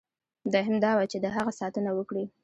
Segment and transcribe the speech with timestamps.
[0.53, 2.25] دوهم دا وه چې د هغه ساتنه وکړي.